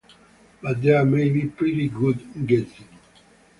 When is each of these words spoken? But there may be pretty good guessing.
But 0.63 0.81
there 0.81 1.05
may 1.05 1.29
be 1.29 1.45
pretty 1.47 1.87
good 1.87 2.47
guessing. 2.47 2.87